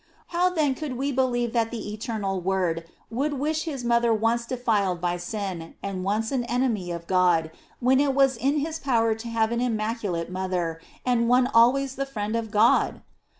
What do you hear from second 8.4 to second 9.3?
his power to